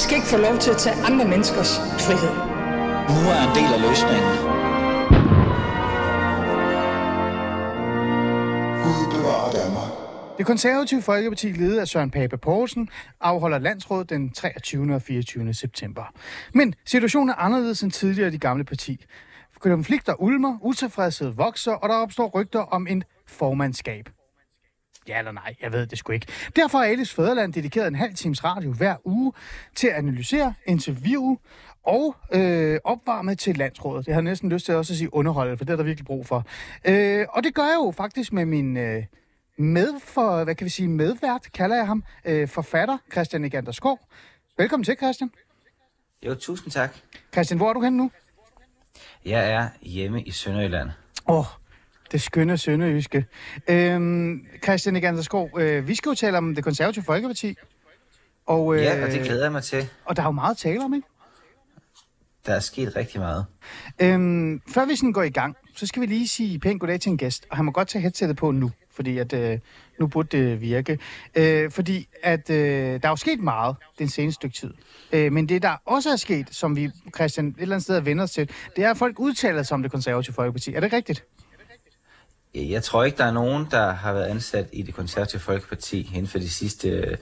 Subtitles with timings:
[0.00, 2.34] skal ikke få lov til at tage andre menneskers frihed.
[3.14, 4.32] Nu er en del af løsningen.
[8.84, 9.90] Gud bevarer Danmark.
[10.38, 12.88] Det konservative Folkeparti, ledet af Søren Pape Poulsen,
[13.20, 14.94] afholder landsråd den 23.
[14.94, 15.54] og 24.
[15.54, 16.02] september.
[16.54, 19.04] Men situationen er anderledes end tidligere i de gamle parti.
[19.58, 24.08] Konflikter ulmer, utilfredshed vokser, og der opstår rygter om en formandskab.
[25.08, 26.26] Ja eller nej, jeg ved det sgu ikke.
[26.56, 29.32] Derfor har Alice Fæderland dedikeret en halv times radio hver uge
[29.74, 31.38] til at analysere, interviewe
[31.86, 34.06] og øh, opvarme til landsrådet.
[34.06, 36.26] Det har næsten lyst til også at sige underholde, for det er der virkelig brug
[36.26, 36.44] for.
[36.84, 39.04] Øh, og det gør jeg jo faktisk med min øh,
[39.56, 43.98] med for, hvad kan vi sige, medvært, kalder jeg ham, øh, forfatter Christian Egander Skov.
[44.58, 45.30] Velkommen til, Christian.
[46.26, 46.96] Jo, tusind tak.
[47.32, 48.10] Christian, hvor er du henne nu?
[49.24, 50.90] Jeg er hjemme i Sønderjylland.
[51.28, 51.44] Åh, oh,
[52.12, 53.24] det skønne sønderjyske.
[53.68, 57.54] Øhm, Christian Egander Skov, øh, vi skal jo tale om det konservative Folkeparti.
[58.46, 59.88] Og, øh, Ja, og det glæder jeg mig til.
[60.04, 61.06] Og der er jo meget at tale om, ikke?
[62.46, 63.44] Der er sket rigtig meget.
[64.02, 67.10] Øhm, før vi sådan går i gang, så skal vi lige sige pænt goddag til
[67.10, 67.46] en gæst.
[67.50, 69.58] Og han må godt tage headsettet på nu, fordi at, øh,
[70.00, 70.98] nu burde det virke.
[71.34, 74.74] Øh, fordi at øh, der er jo sket meget den seneste stykke tid.
[75.12, 78.24] Øh, men det, der også er sket, som vi, Christian, et eller andet sted vender
[78.24, 80.74] os til, det er, at folk udtaler sig om det konservative folkeparti.
[80.74, 81.24] Er det rigtigt?
[82.54, 86.26] Jeg tror ikke, der er nogen, der har været ansat i det konservative Folkeparti inden
[86.26, 87.18] for de sidste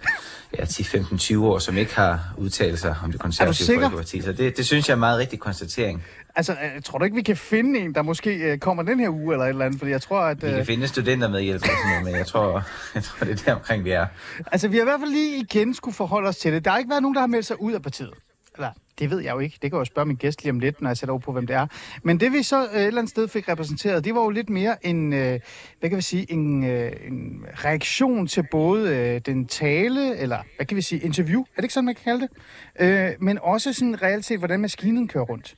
[0.59, 3.81] ja, 10-15-20 år, som ikke har udtalt sig om det konservative?
[3.81, 4.21] Folkeparti.
[4.21, 6.05] Så det, det synes jeg er en meget rigtig konstatering.
[6.37, 9.09] Altså, øh, tror du ikke, vi kan finde en, der måske øh, kommer den her
[9.09, 9.79] uge eller et eller andet?
[9.79, 10.43] Fordi jeg tror, at...
[10.43, 11.63] Vi kan Øh, finde studenter med hjælp,
[12.05, 12.63] men jeg tror,
[12.95, 14.07] jeg tror, det er der omkring, vi er.
[14.53, 16.65] altså, vi har i hvert fald lige igen skulle forholde os til det.
[16.65, 18.11] Der har ikke været nogen, der har meldt sig ud af partiet.
[18.55, 19.59] Eller, det ved jeg jo ikke.
[19.63, 21.33] Det kan jeg jo spørge min gæst lige om lidt, når jeg sætter over på,
[21.33, 21.67] hvem det er.
[22.03, 24.51] Men det vi så øh, et eller andet sted fik repræsenteret, det var jo lidt
[24.51, 25.41] mere en, øh,
[25.81, 30.77] hvad kan vi sige, en, øh, en reaktion til både den tale, eller hvad kan
[30.77, 33.21] vi sige, interview, er det ikke sådan, man kan kalde det?
[33.21, 35.55] Men også sådan reelt set, hvordan maskinen kører rundt.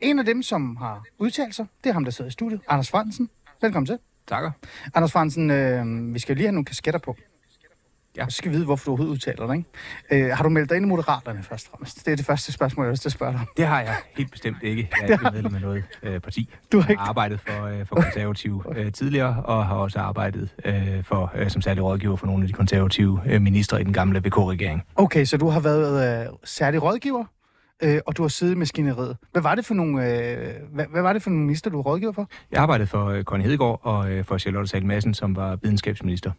[0.00, 2.90] En af dem, som har udtalt sig, det er ham, der sidder i studiet, Anders
[2.90, 3.30] Fransen.
[3.62, 3.98] Velkommen til.
[4.28, 4.50] Takker.
[4.94, 7.16] Anders Fransen, øh, vi skal jo lige have nogle kasketter på.
[8.16, 8.28] Ja.
[8.28, 10.26] Så skal vi vide, hvorfor du overhovedet udtaler dig, ikke?
[10.26, 12.06] Øh, har du meldt dig ind i Moderaterne først og fremmest?
[12.06, 13.46] Det er det første spørgsmål, jeg at spørge dig om.
[13.56, 14.88] Det har jeg helt bestemt ikke.
[15.00, 16.50] Jeg er ikke medlem af noget øh, parti.
[16.72, 17.00] Du har ikke...
[17.00, 21.50] har arbejdet for, øh, for konservative øh, tidligere, og har også arbejdet øh, for, øh,
[21.50, 24.82] som særlig rådgiver for nogle af de konservative øh, ministre i den gamle VK-regering.
[24.96, 27.24] Okay, så du har været øh, særlig rådgiver,
[27.82, 29.16] øh, og du har siddet i maskineriet.
[29.32, 31.82] Hvad var det for nogle, øh, hvad, hvad var det for nogle minister, du var
[31.82, 32.28] rådgiver for?
[32.52, 36.32] Jeg arbejdede for øh, Conny Hedegaard og øh, for Charlotte Sahl Madsen, som var videnskabsminister.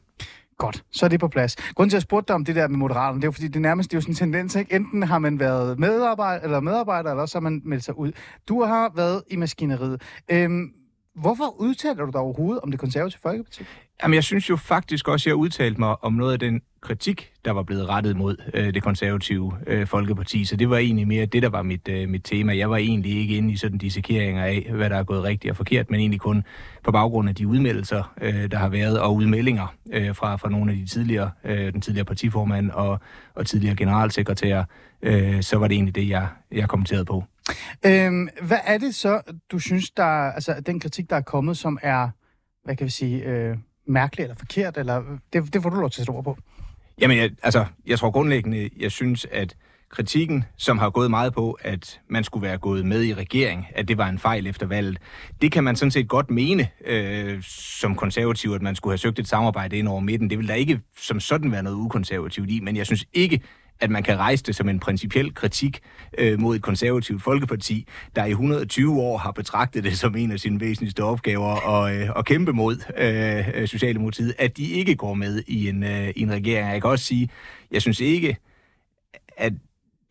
[0.58, 1.56] Godt, så er det på plads.
[1.56, 3.48] Grunden til, at jeg spurgte dig om det der med Moderaterne, det er jo fordi,
[3.48, 4.76] det nærmest det er jo sådan en tendens, ikke?
[4.76, 8.12] Enten har man været medarbejder, eller medarbejder, eller også har man meldt sig ud.
[8.48, 10.02] Du har været i maskineriet.
[10.32, 10.70] Øhm,
[11.16, 13.64] hvorfor udtaler du dig overhovedet om det konservative folkeparti?
[14.04, 17.32] Jamen, jeg synes jo faktisk også, at jeg udtalte mig om noget af den kritik,
[17.46, 20.46] der var blevet rettet mod øh, det konservative øh, Folkeparti.
[20.46, 22.58] Så det var egentlig mere det, der var mit, øh, mit tema.
[22.58, 25.58] Jeg var egentlig ikke inde i sådan dissekeringer af, hvad der er gået rigtigt og
[25.58, 26.44] forkert, men egentlig kun
[26.84, 30.72] på baggrund af de udmeldelser, øh, der har været, og udmeldinger øh, fra, fra nogle
[30.72, 33.00] af de tidligere, øh, den tidligere partiformand og,
[33.36, 34.64] og tidligere generalsekretær,
[35.02, 37.24] øh, så var det egentlig det, jeg, jeg kommenterede på.
[37.86, 39.22] Øhm, hvad er det så,
[39.52, 42.10] du synes, der altså den kritik, der er kommet, som er,
[42.64, 43.58] hvad kan vi sige, øh,
[43.88, 46.38] mærkelig eller forkert, eller det, det får du lov til at stå på.
[47.02, 49.56] Jamen, jeg, altså, jeg tror grundlæggende, jeg synes, at
[49.90, 53.88] kritikken, som har gået meget på, at man skulle være gået med i regering, at
[53.88, 54.98] det var en fejl efter valget,
[55.42, 59.20] det kan man sådan set godt mene øh, som konservativ, at man skulle have søgt
[59.20, 60.30] et samarbejde ind over midten.
[60.30, 63.42] Det vil der ikke som sådan være noget ukonservativt i, men jeg synes ikke,
[63.80, 65.80] at man kan rejse det som en principiel kritik
[66.18, 70.40] øh, mod et konservativt folkeparti, der i 120 år har betragtet det som en af
[70.40, 75.44] sine væsentligste opgaver at, øh, at kæmpe mod øh, Socialdemokratiet, at de ikke går med
[75.48, 76.72] i en, øh, i en regering.
[76.72, 77.30] Jeg kan også sige,
[77.72, 78.38] jeg synes ikke,
[79.38, 79.54] at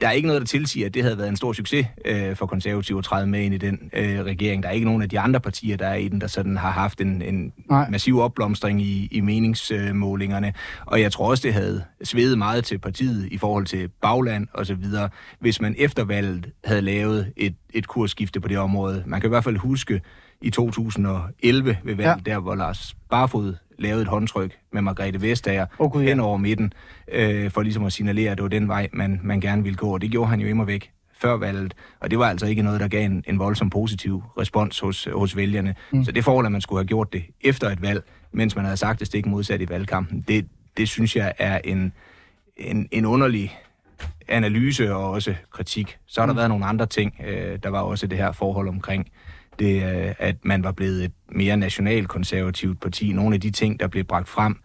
[0.03, 2.47] der er ikke noget, der tilsiger, at det havde været en stor succes øh, for
[2.47, 4.63] konservative at træde med ind i den øh, regering.
[4.63, 6.71] Der er ikke nogen af de andre partier, der er i den, der sådan har
[6.71, 7.91] haft en, en Nej.
[7.91, 10.53] massiv opblomstring i, i meningsmålingerne.
[10.87, 14.67] Og jeg tror også, det havde svedet meget til partiet i forhold til bagland og
[14.67, 15.09] så videre,
[15.41, 19.03] hvis man efter valget havde lavet et, et kursskifte på det område.
[19.07, 20.01] Man kan i hvert fald huske
[20.43, 22.33] i 2011 ved valget, ja.
[22.33, 26.09] der hvor Lars Barfod lavede et håndtryk med Margrethe Vestager Åh, Gud, ja.
[26.09, 26.73] hen over midten,
[27.13, 29.93] øh, for ligesom at signalere, at det var den vej, man, man gerne ville gå.
[29.93, 30.91] Og det gjorde han jo immer væk
[31.21, 34.81] før valget, og det var altså ikke noget, der gav en, en voldsom positiv respons
[34.81, 35.75] hos, hos vælgerne.
[35.93, 36.05] Mm.
[36.05, 38.77] Så det forhold, at man skulle have gjort det efter et valg, mens man havde
[38.77, 40.47] sagt det stik modsat i valgkampen, det,
[40.77, 41.93] det synes jeg er en,
[42.57, 43.59] en, en underlig
[44.29, 45.99] analyse og også kritik.
[46.07, 47.21] Så har der været nogle andre ting.
[47.27, 49.09] Øh, der var også det her forhold omkring
[49.59, 53.13] det, øh, at man var blevet et mere nationalkonservativt parti.
[53.13, 54.57] Nogle af de ting, der blev bragt frem,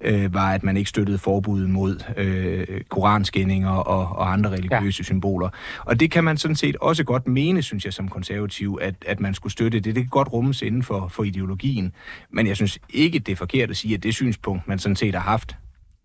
[0.00, 5.04] øh, var, at man ikke støttede forbuddet mod øh, koranskændinger og, og andre religiøse ja.
[5.04, 5.48] symboler.
[5.80, 9.20] Og det kan man sådan set også godt mene, synes jeg, som konservativ, at, at
[9.20, 9.94] man skulle støtte det.
[9.94, 11.92] Det kan godt rummes inden for, for ideologien.
[12.30, 15.14] Men jeg synes ikke, det er forkert at sige, at det synspunkt, man sådan set
[15.14, 15.56] har haft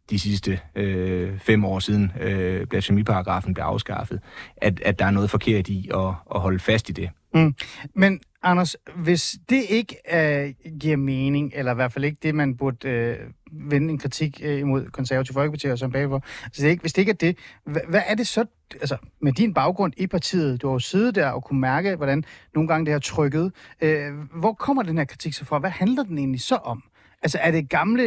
[0.10, 4.20] de sidste øh, fem år siden øh, blasfemiparagrafen blev afskaffet,
[4.58, 7.10] at, at der er noget forkert i at, at holde fast i det.
[7.34, 7.56] Mm.
[7.94, 12.58] Men Anders, hvis det ikke øh, giver mening, eller i hvert fald ikke det, man
[12.58, 13.18] burde øh,
[13.52, 17.02] vende en kritik øh, imod konservative folkeparti og som bagfor, altså det ikke, hvis det
[17.02, 20.68] ikke er det, hvad, hvad er det så, altså med din baggrund i partiet, du
[20.68, 22.24] har jo siddet der og kunne mærke, hvordan
[22.56, 23.52] nogle gange det har trykket,
[23.82, 25.60] øh, hvor kommer den her kritik så fra?
[25.60, 26.84] Hvad handler den egentlig så om?
[27.22, 28.04] Altså er det gamle...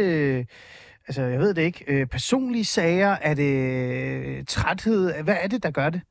[1.07, 1.85] Altså, jeg ved det ikke.
[1.87, 3.17] Øh, personlige sager?
[3.21, 3.53] Er det
[4.25, 5.23] øh, træthed?
[5.23, 6.01] Hvad er det, der gør det?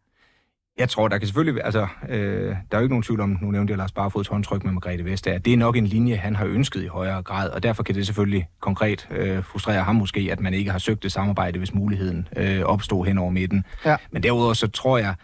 [0.78, 3.50] Jeg tror, der kan selvfølgelig altså, øh, der er jo ikke nogen tvivl om, nu
[3.50, 5.38] nævnte jeg Lars Barfods håndtryk med Margrethe Vestager.
[5.38, 8.06] Det er nok en linje, han har ønsket i højere grad, og derfor kan det
[8.06, 12.28] selvfølgelig konkret øh, frustrere ham måske, at man ikke har søgt det samarbejde, hvis muligheden
[12.36, 13.64] øh, opstod hen over midten.
[13.84, 13.96] Ja.
[14.10, 15.14] Men derudover så tror jeg,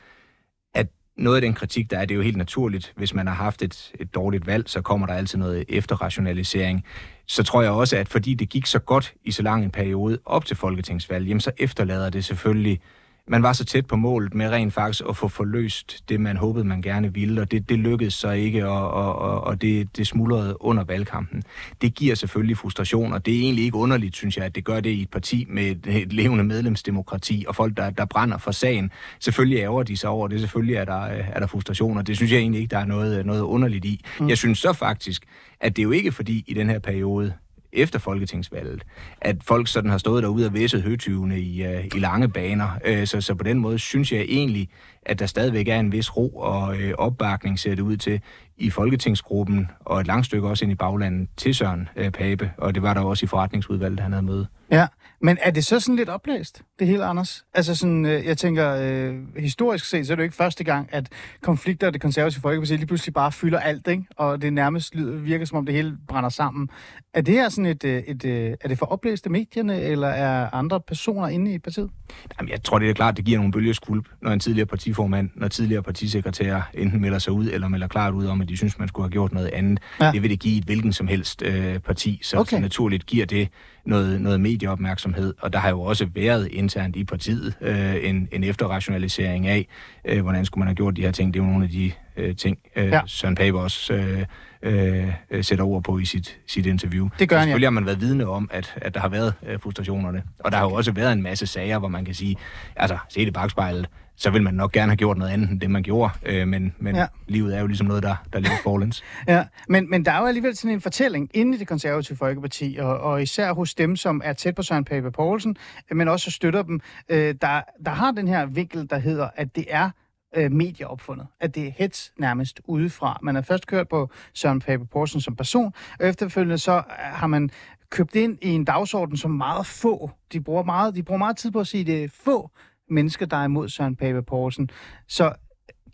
[0.75, 0.87] at
[1.17, 2.93] noget af den kritik, der er, det er jo helt naturligt.
[2.97, 6.85] Hvis man har haft et, et dårligt valg, så kommer der altid noget efterrationalisering.
[7.26, 10.19] Så tror jeg også, at fordi det gik så godt i så lang en periode
[10.25, 12.81] op til folketingsvalg, jamen så efterlader det selvfølgelig
[13.30, 16.64] man var så tæt på målet med rent faktisk at få forløst det, man håbede,
[16.64, 20.62] man gerne ville, og det, det lykkedes så ikke, og, og, og det, det smuldrede
[20.62, 21.42] under valgkampen.
[21.82, 24.80] Det giver selvfølgelig frustration, og det er egentlig ikke underligt, synes jeg, at det gør
[24.80, 28.50] det i et parti med et, et levende medlemsdemokrati, og folk, der, der brænder for
[28.50, 28.90] sagen.
[29.20, 32.02] Selvfølgelig ærger de sig over det, selvfølgelig er der, er der frustrationer.
[32.02, 34.04] Det synes jeg egentlig ikke, der er noget, noget underligt i.
[34.20, 34.28] Mm.
[34.28, 35.24] Jeg synes så faktisk,
[35.60, 37.32] at det er jo ikke fordi i den her periode,
[37.72, 38.84] efter folketingsvalget,
[39.20, 42.69] at folk sådan har stået derude og væsset høtyvene i, uh, i lange baner.
[42.90, 44.69] Uh, så, så på den måde synes jeg egentlig,
[45.02, 48.20] at der stadigvæk er en vis ro og uh, opbakning, ser det ud til,
[48.56, 52.75] i Folketingsgruppen, og et langt stykke også ind i baglandet til Søren uh, Pape, og
[52.75, 54.46] det var der også i forretningsudvalget, han havde møde.
[54.70, 54.87] Ja,
[55.22, 57.44] men er det så sådan lidt oplæst, det hele, Anders?
[57.55, 60.88] Altså sådan, øh, jeg tænker, øh, historisk set, så er det jo ikke første gang,
[60.93, 61.08] at
[61.43, 64.05] konflikter og det konservative folkeparti lige pludselig bare fylder alt, ikke?
[64.17, 64.94] Og det nærmest
[65.25, 66.69] virker, som om det hele brænder sammen.
[67.14, 69.81] Er det her sådan et, øh, et, et øh, er det for oplæst af medierne,
[69.81, 71.90] eller er andre personer inde i partiet?
[72.38, 75.49] Jamen, jeg tror, det er klart, det giver nogle bølgeskvulp, når en tidligere partiformand, når
[75.49, 78.88] tidligere partisekretær enten melder sig ud, eller melder klart ud om, at de synes, man
[78.88, 79.81] skulle have gjort noget andet.
[80.00, 80.12] Ja.
[80.12, 82.56] Det vil det give et hvilken som helst øh, parti, så, okay.
[82.56, 83.49] så naturligt giver det
[83.84, 88.44] noget, noget medieopmærksomhed, og der har jo også været internt i partiet øh, en, en
[88.44, 89.66] efterrationalisering af,
[90.04, 91.34] øh, hvordan skulle man have gjort de her ting.
[91.34, 93.00] Det er jo nogle af de øh, ting, øh, ja.
[93.06, 94.24] Søren Pape også øh,
[94.62, 97.08] øh, sætter ord på i sit, sit interview.
[97.18, 97.66] Det gør han, Selvfølgelig ja.
[97.66, 100.64] har man været vidne om, at, at der har været øh, frustrationerne, og der har
[100.64, 102.36] jo også været en masse sager, hvor man kan sige,
[102.76, 103.88] altså, se det bagspejlet,
[104.20, 106.12] så vil man nok gerne have gjort noget andet end det, man gjorde.
[106.26, 107.06] Øh, men men ja.
[107.28, 109.02] livet er jo ligesom noget, der, der lever forlæns.
[109.28, 112.76] ja, men, men der er jo alligevel sådan en fortælling inde i det konservative Folkeparti,
[112.81, 115.56] og, og især hos dem, som er tæt på Søren Pape Poulsen,
[115.90, 119.64] men også støtter dem, øh, der, der har den her vinkel, der hedder, at det
[119.69, 119.90] er
[120.37, 121.26] øh, medieopfundet.
[121.40, 123.19] At det er hets nærmest udefra.
[123.23, 127.50] Man har først kørt på Søren Pape Poulsen som person, og efterfølgende så har man
[127.90, 131.50] købt ind i en dagsorden, som meget få, de bruger meget, de bruger meget tid
[131.50, 132.50] på at sige, det er få
[132.90, 134.70] mennesker, der er imod Søren Pape Poulsen.
[135.08, 135.32] Så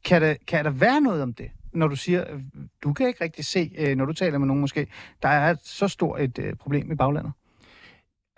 [0.04, 2.24] kan der, kan der være noget om det, når du siger,
[2.82, 4.86] du kan ikke rigtig se, øh, når du taler med nogen måske,
[5.22, 7.32] der er så stort et øh, problem i baglandet?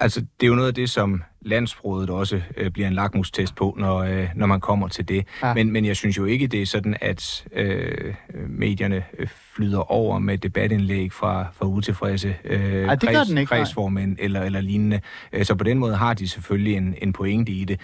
[0.00, 3.74] Altså, det er jo noget af det, som landsproget også øh, bliver en lakmustest på,
[3.78, 5.26] når, øh, når man kommer til det.
[5.42, 5.54] Ja.
[5.54, 8.14] Men, men jeg synes jo ikke, det er sådan, at øh,
[8.48, 14.16] medierne øh, flyder over med debatindlæg fra, fra utilfredse øh, Ej, det kreds, ikke, kredsformænd
[14.20, 15.00] eller, eller lignende.
[15.42, 17.80] Så på den måde har de selvfølgelig en, en pointe i det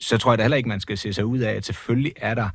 [0.00, 2.34] så tror jeg da heller ikke, man skal se sig ud af, at selvfølgelig er
[2.34, 2.48] der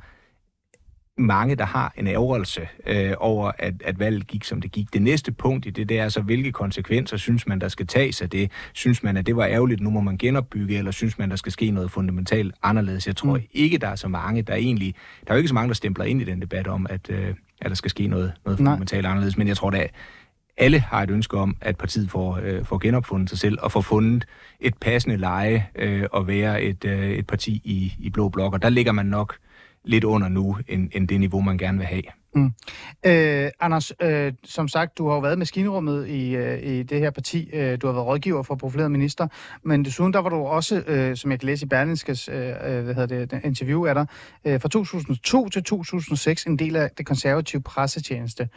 [1.18, 4.92] mange, der har en ærgerelse øh, over, at, at valget gik, som det gik.
[4.92, 8.22] Det næste punkt i det, det er så, hvilke konsekvenser synes man, der skal tages
[8.22, 8.50] af det?
[8.72, 11.52] Synes man, at det var ærgerligt, nu må man genopbygge, eller synes man, der skal
[11.52, 13.06] ske noget fundamentalt anderledes?
[13.06, 13.42] Jeg tror mm.
[13.52, 14.94] ikke, der er så mange, der egentlig...
[15.26, 17.34] Der er jo ikke så mange, der stempler ind i den debat om, at, øh,
[17.60, 19.86] at der skal ske noget, noget fundamentalt anderledes, men jeg tror, der
[20.56, 23.80] alle har et ønske om, at partiet får, øh, får genopfundet sig selv og får
[23.80, 24.24] fundet
[24.60, 28.52] et passende leje øh, og være et, øh, et parti i, i blå blok.
[28.52, 29.36] Og der ligger man nok
[29.84, 32.02] lidt under nu, end, end det niveau, man gerne vil have.
[32.34, 32.52] Mm.
[33.06, 37.10] Øh, Anders, øh, som sagt, du har jo været maskinrummet i, øh, i det her
[37.10, 37.50] parti.
[37.52, 39.28] Øh, du har været rådgiver for profileret minister,
[39.64, 42.84] men desuden der var du også, øh, som jeg kan læse i Berlingskes øh, øh
[42.84, 44.06] hvad hedder det, interview af dig,
[44.46, 48.48] øh, fra 2002 til 2006 en del af det konservative pressetjeneste.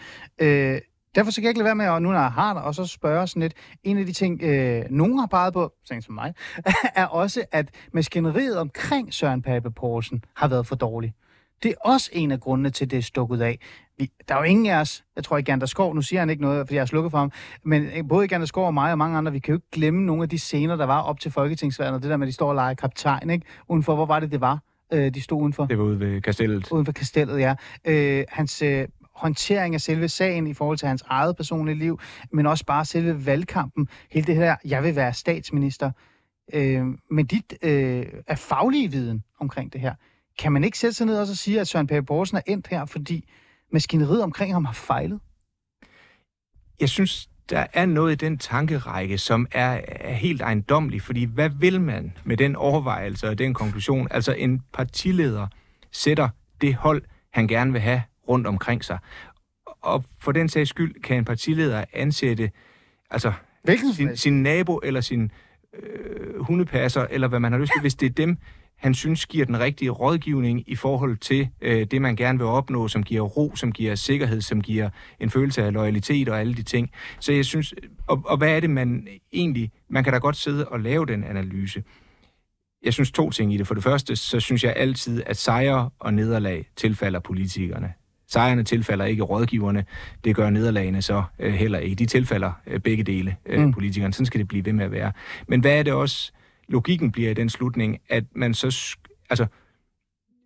[0.42, 0.80] Øh,
[1.16, 2.76] Derfor så kan jeg ikke lade være med, at nu når jeg har dig, og
[2.76, 3.54] så spørge sådan lidt.
[3.84, 6.34] En af de ting, øh, nogen har peget på, sådan som mig,
[6.96, 11.14] er også, at maskineriet omkring Søren Pape Poulsen har været for dårlig.
[11.64, 13.60] Det er også en af grundene til, det er stukket af.
[13.98, 16.30] Vi, der er jo ingen af os, jeg tror ikke, Gander Skov, nu siger han
[16.30, 17.32] ikke noget, fordi jeg har slukket for ham,
[17.64, 20.06] men øh, både Gander Skov og mig og mange andre, vi kan jo ikke glemme
[20.06, 22.34] nogle af de scener, der var op til Folketingsvalget, og det der med, at de
[22.34, 23.46] står og leger kaptajn, ikke?
[23.70, 24.60] Udenfor, hvor var det, det var?
[24.94, 25.66] Øh, de stod udenfor.
[25.66, 26.72] Det var ude ved kastellet.
[26.72, 27.56] Uden for kastellet, ja.
[27.86, 32.00] Øh, hans øh, håndtering af selve sagen i forhold til hans eget personlige liv,
[32.32, 33.88] men også bare selve valgkampen.
[34.12, 35.92] Hele det her, jeg vil være statsminister.
[36.54, 39.94] Øh, men dit øh, er faglige viden omkring det her.
[40.40, 42.68] Kan man ikke sætte sig ned og så sige, at Søren Pape Borgsen er endt
[42.68, 43.30] her, fordi
[43.72, 45.20] maskineriet omkring ham har fejlet?
[46.80, 51.50] Jeg synes, der er noget i den tankerække, som er, er helt ejendomlig, fordi hvad
[51.50, 54.08] vil man med den overvejelse og den konklusion?
[54.12, 55.48] Altså en partileder
[55.92, 56.30] sætter
[56.62, 57.04] det hold,
[57.34, 58.98] han gerne vil have rundt omkring sig.
[59.82, 62.52] Og for den sags skyld kan en partileder ansætte
[63.12, 63.34] altså,
[63.66, 65.32] Hvilken sin, sin nabo eller sin
[65.84, 68.38] øh, hundepasser, eller hvad man har lyst til, hvis det er dem,
[68.76, 72.88] han synes giver den rigtige rådgivning i forhold til øh, det, man gerne vil opnå,
[72.88, 74.90] som giver ro, som giver sikkerhed, som giver
[75.20, 76.92] en følelse af loyalitet og alle de ting.
[77.20, 77.74] Så jeg synes,
[78.08, 81.24] og, og hvad er det, man egentlig, man kan da godt sidde og lave den
[81.24, 81.84] analyse.
[82.84, 83.68] Jeg synes to ting i det.
[83.68, 87.94] For det første, så synes jeg altid, at sejre og nederlag tilfalder politikerne.
[88.36, 89.86] Sejrene tilfalder ikke rådgiverne,
[90.24, 91.96] det gør nederlagene så øh, heller ikke.
[91.96, 93.74] De tilfalder øh, begge dele øh, mm.
[93.74, 94.14] politikerne.
[94.14, 95.12] Sådan skal det blive ved med at være.
[95.48, 96.32] Men hvad er det også,
[96.68, 98.98] logikken bliver i den slutning, at man så,
[99.30, 99.46] altså,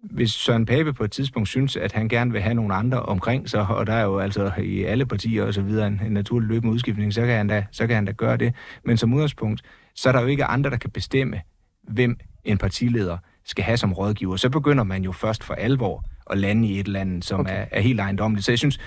[0.03, 3.50] hvis Søren Pape på et tidspunkt synes, at han gerne vil have nogle andre omkring
[3.50, 6.50] sig, og der er jo altså i alle partier og så videre en, en naturlig
[6.50, 8.53] løbende udskiftning, så kan, han da, så kan han da gøre det.
[8.84, 9.62] Men som udgangspunkt,
[9.96, 11.41] så er der jo ikke andre, der kan bestemme,
[11.84, 14.36] hvem en partileder skal have som rådgiver.
[14.36, 17.53] Så begynder man jo først for alvor at lande i et eller andet, som okay.
[17.53, 18.45] er, er helt ejendommeligt.
[18.45, 18.79] Så jeg synes,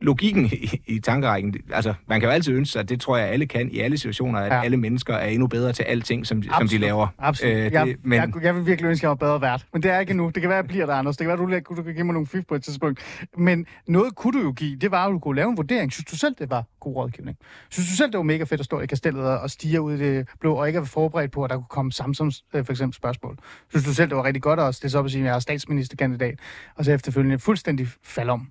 [0.00, 3.28] logikken i, i tankerækken, altså man kan jo altid ønske sig, at det tror jeg
[3.28, 4.64] alle kan i alle situationer, at Ja.
[4.64, 7.06] alle mennesker er endnu bedre til alting, som, som de laver.
[7.18, 7.56] Absolut.
[7.56, 9.66] Øh, det, jeg, men, jeg, jeg vil virkelig ønske, at jeg var bedre vært.
[9.72, 10.30] Men det er ikke nu.
[10.34, 11.16] Det kan være, at jeg bliver der, Anders.
[11.16, 13.00] Det kan være, at du, du kan give mig nogle fif på et tidspunkt.
[13.38, 14.76] Men noget kunne du jo give.
[14.76, 15.92] Det var, at du kunne lave en vurdering.
[15.92, 17.36] Synes du selv, det var god rådgivning?
[17.70, 19.94] Synes du selv, det var mega fedt at stå i kastellet og og stige ud
[19.94, 22.64] i det blå, og ikke at være forberedt på, at der kunne komme Samsons øh,
[22.64, 23.38] for eksempel spørgsmål?
[23.70, 24.78] Synes du selv, det var rigtig godt også?
[24.82, 26.38] Det er så at sige, at jeg er statsministerkandidat,
[26.76, 28.48] og så efterfølgende fuldstændig fald om.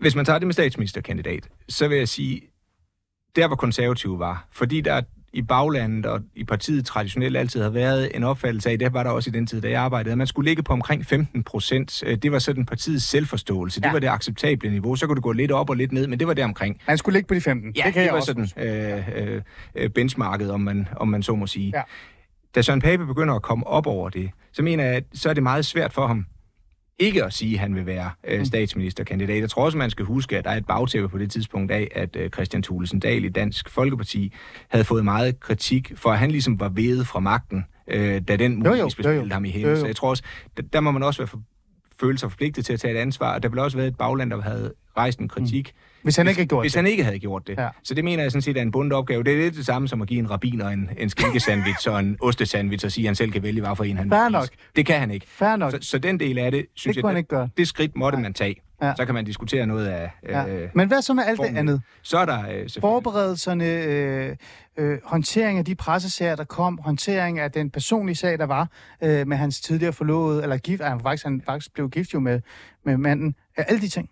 [0.00, 2.40] Hvis man tager det med statsministerkandidat, så vil jeg sige,
[3.36, 8.10] der hvor konservative var, fordi der i baglandet og i partiet traditionelt altid har været
[8.14, 10.26] en opfattelse af, det var der også i den tid, da jeg arbejdede, at man
[10.26, 12.04] skulle ligge på omkring 15 procent.
[12.22, 13.80] Det var sådan partiets selvforståelse.
[13.82, 13.88] Ja.
[13.88, 14.96] Det var det acceptable niveau.
[14.96, 16.80] Så kunne du gå lidt op og lidt ned, men det var det omkring.
[16.86, 17.72] Man skulle ligge på de 15.
[17.76, 19.42] Ja, det kan det var også sådan øh, øh,
[19.74, 21.72] øh, benchmarket, om man, om man så må sige.
[21.74, 21.82] Ja.
[22.54, 25.34] Da Søren Pape begynder at komme op over det, så mener jeg, at så er
[25.34, 26.26] det meget svært for ham
[26.98, 29.40] ikke at sige, at han vil være øh, statsministerkandidat.
[29.40, 31.88] Jeg tror også, man skal huske, at der er et bagtæppe på det tidspunkt af,
[31.94, 34.32] at øh, Christian Thulesen Dahl i Dansk Folkeparti
[34.68, 38.56] havde fået meget kritik, for at han ligesom var vedet fra magten, øh, da den
[38.56, 38.88] muligvis jo, jo.
[38.88, 39.76] spillede ham i jo.
[39.76, 40.22] Så jeg tror også,
[40.56, 41.42] der, der må man også være for,
[42.00, 44.30] føle sig forpligtet til at tage et ansvar, og der vil også være et bagland,
[44.30, 45.72] der havde rejst en kritik,
[46.06, 46.78] Hvis han ikke havde gjort hvis det.
[46.78, 47.56] han ikke havde gjort det.
[47.56, 47.62] Ja.
[47.62, 47.68] Ja.
[47.82, 49.24] Så det mener jeg sådan set er en bundet opgave.
[49.24, 52.16] Det er lidt det samme som at give en rabiner en, en skinkesandwich og en
[52.20, 54.48] ostesandwich og sige, at han selv kan vælge, hvad for en han Fair vil nok.
[54.76, 55.26] Det kan han ikke.
[55.28, 55.70] Fair nok.
[55.72, 57.42] Så, så den del af det, synes Det jeg, ikke gøre.
[57.42, 58.54] det, det skridt måtte man tage.
[58.82, 58.86] Ja.
[58.86, 58.94] Ja.
[58.96, 60.10] Så kan man diskutere noget af...
[60.28, 60.46] Ja.
[60.48, 61.56] Øh, Men hvad så med alt det formlen.
[61.56, 61.82] andet?
[62.02, 62.68] Så er der øh.
[62.80, 64.36] Forberedelserne, øh,
[64.78, 68.68] øh, håndtering af de pressesager, der kom, håndtering af den personlige sag, der var
[69.02, 72.40] øh, med hans tidligere forlovede, eller gift, han faktisk, han faktisk blev gift jo med,
[72.84, 73.34] med manden.
[73.58, 74.08] Øh, alle de ting.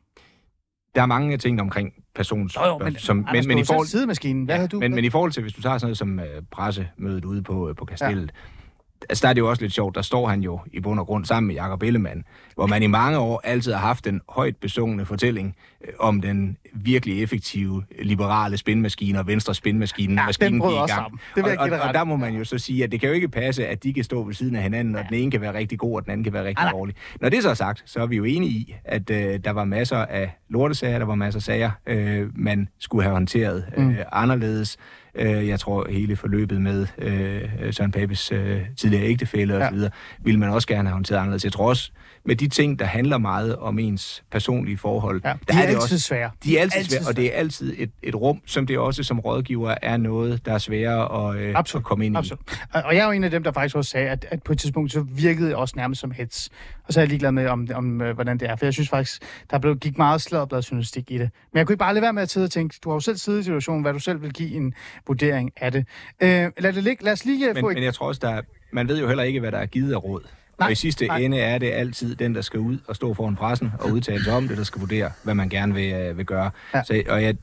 [0.94, 2.56] Der er mange ting omkring persons...
[2.56, 4.44] Jo, jo, men, som, Anders, men, men, i forhold, selv sidemaskinen.
[4.44, 4.78] Hvad ja, du?
[4.78, 7.68] men, men i forhold til, hvis du tager sådan noget som øh, pressemødet ude på,
[7.68, 9.06] øh, på Kastellet, ja.
[9.08, 11.06] altså der er det jo også lidt sjovt, der står han jo i bund og
[11.06, 12.24] grund sammen med Jakob Ellemann,
[12.54, 16.56] hvor man i mange år altid har haft en højt besungne fortælling øh, om den
[16.72, 21.04] virkelig effektive liberale spinmaskine og venstre spinmaskine, Ja, maskinen den brød også gang.
[21.04, 21.20] sammen.
[21.34, 23.14] Det vil og, og, og der må man jo så sige, at det kan jo
[23.14, 25.54] ikke passe, at de kan stå ved siden af hinanden, og den ene kan være
[25.54, 26.94] rigtig god, og den anden kan være rigtig dårlig.
[27.20, 29.64] Når det så er sagt, så er vi jo enige i, at øh, der var
[29.64, 33.96] masser af lortesager, der var masser af sager, øh, man skulle have håndteret øh, Mm.
[34.12, 34.76] anderledes.
[35.14, 39.68] Øh, jeg tror, hele forløbet med øh, Søren Papes øh, tidligere ægtefælle Ja.
[39.68, 39.78] osv.,
[40.22, 41.44] ville man også gerne have håndteret anderledes.
[41.44, 41.92] Jeg tror også,
[42.26, 45.60] med de ting, der handler meget om ens personlige forhold, Ja, der de er, det
[45.62, 46.30] altid også, svære.
[46.44, 49.02] de er altid, altid svære, og det er altid et, et rum, som det også
[49.02, 52.18] som rådgiver er noget, der er sværere at, øh, Absolut, at komme ind i.
[52.18, 52.40] Absolut.
[52.72, 54.58] Og jeg er jo en af dem, der faktisk også sagde, at, at på et
[54.58, 56.50] tidspunkt så virkede det også nærmest som hets.
[56.86, 58.56] Og så er jeg ligeglad med, om, om øh, hvordan det er.
[58.56, 61.30] For jeg synes faktisk, der blev, gik meget sladderblad journalistik i det.
[61.52, 63.00] Men jeg kunne ikke bare lade være med at sidde og tænke, du har jo
[63.00, 64.74] selv siddet i situationen, hvad du selv vil give en
[65.06, 65.86] vurdering af det.
[66.20, 66.28] Øh,
[66.58, 67.04] lad, det ligge.
[67.04, 69.06] lad os lige øh, Men, få men jeg tror også, der er, man ved jo
[69.08, 70.22] heller ikke, hvad der er givet af råd.
[70.58, 71.18] Nej, og i sidste nej.
[71.18, 74.34] ende er det altid den, der skal ud og stå foran pressen og udtale sig
[74.34, 76.50] om det, der skal vurdere, hvad man gerne vil, øh, vil gøre.
[76.74, 76.78] Ja.
[76.78, 76.84] Ja.
[76.84, 77.36] Så, og jeg,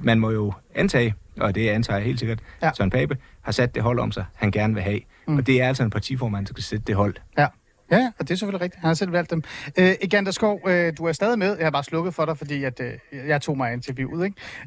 [0.00, 2.66] man må jo antage, og det antager jeg helt sikkert, Ja.
[2.66, 2.72] ja.
[2.76, 5.00] Søren Pape har sat det hold om sig, han gerne vil have.
[5.28, 5.36] Mm.
[5.36, 7.14] Og det er altså en partiformand, der skal sætte det hold.
[7.38, 7.46] Ja.
[7.90, 8.80] Ja, og det er selvfølgelig rigtigt.
[8.80, 9.42] Han har selv valgt dem.
[9.78, 11.56] Øh, Egander Skov, øh, du er stadig med.
[11.56, 14.24] Jeg har bare slukket for dig, fordi at, øh, jeg tog mig interviewet.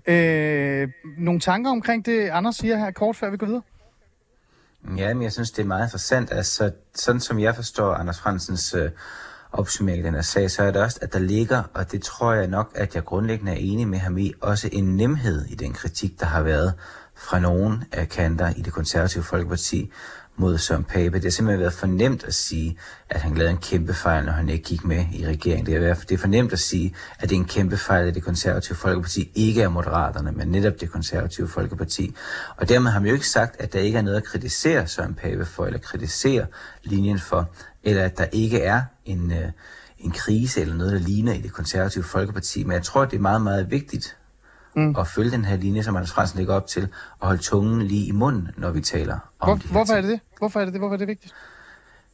[0.07, 0.81] Ikke?
[0.81, 3.61] Øh, nogle tanker omkring det, Anders siger her kort, før vi går videre?
[4.95, 6.31] Ja, men jeg synes, det er meget interessant.
[6.31, 8.89] Altså, sådan som jeg forstår Anders Fransens øh,
[9.51, 12.33] opsummering af den her sag, så er det også, at der ligger, og det tror
[12.33, 15.73] jeg nok, at jeg grundlæggende er enig med ham i, også en nemhed i den
[15.73, 16.73] kritik, der har været
[17.15, 19.91] fra nogen af kanter i det konservative Folkeparti
[20.37, 21.15] mod Søren Pape.
[21.15, 22.77] Det har simpelthen været for nemt at sige,
[23.09, 25.65] at han lavede en kæmpe fejl, når han ikke gik med i regeringen.
[25.65, 28.15] Det er, det er for nemt at sige, at det er en kæmpe fejl, at
[28.15, 32.15] det konservative Folkeparti ikke er moderaterne, men netop det konservative Folkeparti.
[32.57, 35.13] Og dermed har man jo ikke sagt, at der ikke er noget at kritisere Søren
[35.13, 36.45] Pape for, eller kritisere
[36.83, 37.49] linjen for,
[37.83, 39.51] eller at der ikke er en, øh,
[39.99, 42.63] en krise eller noget, der ligner i det konservative Folkeparti.
[42.63, 44.17] Men jeg tror, at det er meget, meget vigtigt
[44.77, 44.95] mm.
[44.99, 46.87] at følge den her linje, som Anders Fransen lægger op til,
[47.19, 49.97] og holde tungen lige i munden, når vi taler om Hvor, de hvorfor ting.
[49.97, 50.19] er det det?
[50.37, 50.81] Hvorfor er det det?
[50.81, 51.33] Hvorfor er det vigtigt?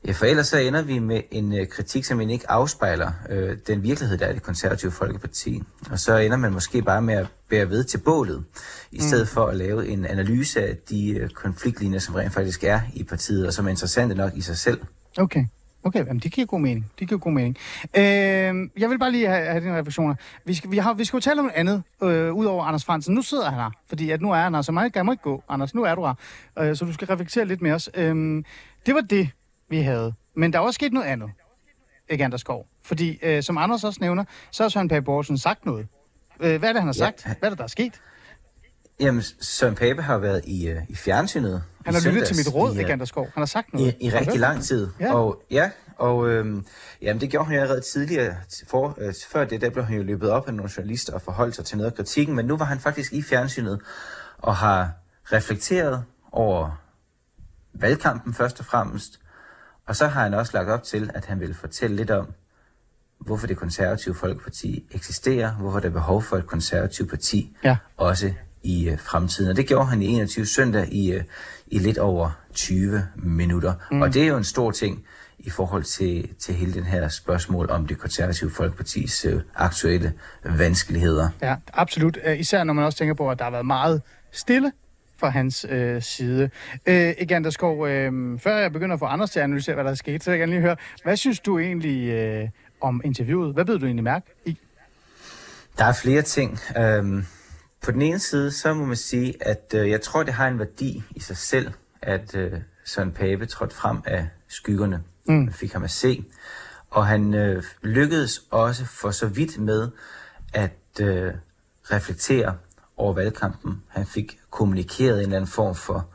[0.08, 3.84] Ja, for ellers så ender vi med en øh, kritik, som ikke afspejler øh, den
[3.84, 5.64] virkelighed, der er i det konservative Folkeparti.
[5.92, 8.44] Og så ender man måske bare med at bære ved til bålet,
[8.92, 12.80] i stedet for at lave en analyse af de øh, konfliktlinjer, som rent faktisk er
[12.94, 14.82] i partiet, og som er interessante nok i sig selv.
[15.18, 15.46] Okay.
[15.86, 16.92] Okay, jamen, det giver god mening.
[17.00, 17.58] Det giver god mening.
[17.98, 18.04] Øh,
[18.82, 20.16] jeg vil bare lige have, have dine refleksioner.
[20.46, 23.16] Vi skal, vi, har, vi skal jo tale om noget andet, øh, udover Anders Fransen.
[23.16, 25.24] Nu sidder han her, fordi at nu er han her, så meget jeg må ikke
[25.24, 25.44] gå.
[25.50, 26.14] Anders, nu er du her.
[26.60, 27.90] Øh, så du skal reflektere lidt med os.
[27.96, 28.44] Øh,
[28.86, 29.30] det var det,
[29.70, 30.14] vi havde.
[30.36, 31.30] Men der er også sket noget andet,
[32.10, 32.68] ikke Anders Skov.
[32.84, 35.88] Fordi, øh, som Anders også nævner, så har Søren Pape Poulsen sagt noget.
[36.40, 36.94] Øh, hvad er det, han har Ja.
[36.94, 37.24] sagt?
[37.24, 38.02] Hvad er det, der er sket?
[39.00, 41.64] Jamen, Søren Pape har været i, øh, i fjernsynet.
[41.86, 43.24] Han har lyttet til mit råd, i, øh, ikke Anders Skov.
[43.34, 43.96] Han har sagt noget.
[44.00, 44.90] I, i rigtig lang tid.
[45.00, 45.14] Ja.
[45.16, 46.66] Og, ja, og øhm,
[47.02, 48.36] jamen, det gjorde han jo allerede tidligere.
[48.68, 51.56] For, øh, før det, der blev han jo løbet op af nogle journalister og forholdt
[51.56, 53.80] sig til noget af kritikken, men nu var han faktisk i fjernsynet
[54.38, 54.92] og har
[55.24, 56.82] reflekteret over
[57.74, 59.20] valgkampen først og fremmest,
[59.88, 62.28] og så har han også lagt op til, at han vil fortælle lidt om,
[63.20, 67.78] hvorfor det konservative Folkeparti eksisterer, hvorfor der er behov for et konservativt parti, Ja.
[67.98, 69.50] også i øh, fremtiden.
[69.52, 71.24] Og det gjorde han i 21 søndag i, øh,
[71.68, 73.74] i lidt over 20 minutter.
[73.92, 74.02] Mm.
[74.02, 75.04] Og det er jo en stor ting
[75.40, 81.30] i forhold til, til hele den her spørgsmål om det konservative Folkepartis øh, aktuelle vanskeligheder.
[81.42, 82.18] Ja, absolut.
[82.26, 84.72] Øh, Især når man også tænker på, at der har været meget stille
[85.18, 86.50] fra hans øh, side.
[86.86, 89.92] Øh, Egander Skov, øh, før jeg begynder at få Anders til at analysere, hvad der
[89.92, 92.50] er sket, så vil jeg gerne lige høre, hvad synes du egentlig øh,
[92.82, 93.54] om interviewet?
[93.54, 94.58] Hvad ved du egentlig mærke i?
[95.78, 96.60] Der er flere ting.
[96.78, 97.26] Øhm,
[97.84, 100.60] på den ene side, så må man sige, at øh, jeg tror, det har en
[100.60, 102.52] værdi i sig selv, at øh,
[102.86, 105.04] Søren Pape trådte frem af skyggerne.
[105.28, 105.34] Mm.
[105.36, 106.24] Man fik ham at se.
[106.90, 109.88] Og han øh, lykkedes også for så vidt med
[110.54, 111.34] at øh,
[111.92, 112.58] reflektere
[112.98, 113.84] over valgkampen.
[113.88, 116.10] Han fik kommunikeret en eller anden form for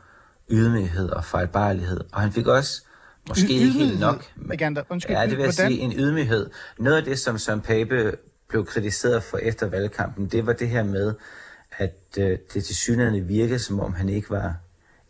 [0.49, 1.99] ydmyghed og fejlbarlighed.
[2.11, 2.83] Og han fik også,
[3.29, 4.83] måske Y- ikke helt nok, men- Egander?
[4.89, 5.71] Undskyld, ja, det vil jeg hvordan?
[5.71, 6.49] sige, en ydmyghed.
[6.79, 8.15] Noget af det, som Søren Pape
[8.49, 11.13] blev kritiseret for efter valgkampen, det var det her med,
[11.79, 14.55] at øh, det til synligheden virkede, som om han ikke var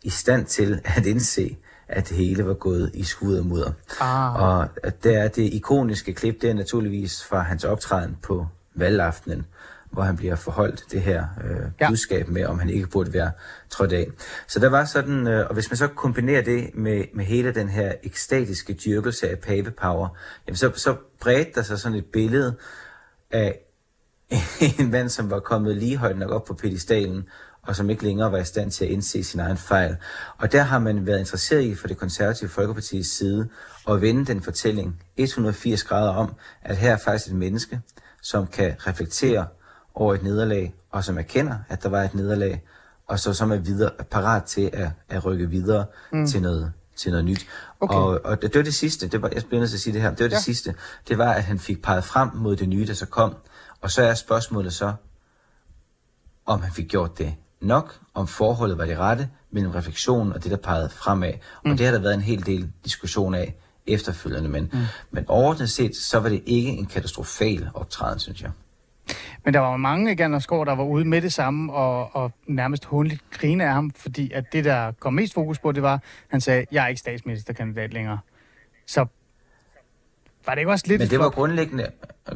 [0.02, 1.56] i stand til at indse,
[1.88, 3.72] at det hele var gået i skud og mudder.
[4.00, 4.34] Ah.
[4.34, 9.46] Og at der er det ikoniske klip, det er naturligvis fra hans optræden på valgaftenen,
[9.90, 11.88] hvor han bliver forholdt det her øh, Ja.
[11.88, 13.30] budskab med, om han ikke burde være
[13.70, 14.06] trådt af.
[14.48, 17.68] Så der var sådan, øh, og hvis man så kombinerer det med, med hele den
[17.68, 20.08] her ekstatiske dyrkelse af Pape Power,
[20.46, 22.56] jamen så, så bredte der sig sådan et billede
[23.30, 23.58] af
[24.78, 27.24] en mand, som var kommet lige højt nok op på pedestalen,
[27.62, 29.96] og som ikke længere var i stand til at indse sin egen fejl.
[30.38, 33.48] Og der har man været interesseret i fra det konservative Folkeparti's side
[33.88, 37.80] at vende den fortælling 180 grader om, at her er faktisk et menneske,
[38.22, 39.46] som kan reflektere
[39.94, 42.62] over et nederlag, og som erkender, at der var et nederlag,
[43.08, 46.26] og så som er videre, parat til at, at rykke videre mm.
[46.26, 47.46] til, noget, til noget nyt.
[47.80, 47.96] Okay.
[47.96, 49.94] Og, og det, det var det sidste, det var, jeg bliver nødt til at sige
[49.94, 50.40] det her, det var det Ja.
[50.40, 50.74] sidste,
[51.08, 53.34] det var, at han fik peget frem mod det nye, der så kom.
[53.80, 54.92] Og så er spørgsmålet så,
[56.46, 60.50] om han fik gjort det nok, om forholdet var det rette mellem refleksionen og det,
[60.50, 61.32] der pegede fremad.
[61.64, 63.54] Og det har der været en hel del diskussion af
[63.86, 64.78] efterfølgende, men, mm.
[65.10, 68.50] men overordnet set, så var det ikke en katastrofal optræden, synes jeg.
[69.44, 72.84] Men der var mange Egander Skov, der var ude med det samme og, og nærmest
[72.84, 76.40] hundligt grine af ham, fordi at det, der kom mest fokus på, det var, han
[76.40, 78.18] sagde, jeg er ikke statsministerkandidat længere.
[78.86, 79.06] Så
[80.46, 81.86] var det ikke også lidt Men et det var grundlæggende,